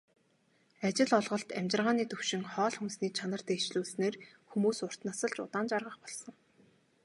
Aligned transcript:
Ажил 0.87 1.11
олголт, 1.19 1.49
амьжиргааны 1.59 2.03
түвшин, 2.09 2.43
хоол 2.53 2.73
хүнсний 2.77 3.11
чанарыг 3.17 3.45
дээшлүүлснээр 3.49 4.15
хүмүүс 4.49 4.79
урт 4.85 5.01
насалж, 5.07 5.35
удаан 5.45 5.65
жаргах 5.71 5.97
болсон. 6.03 6.33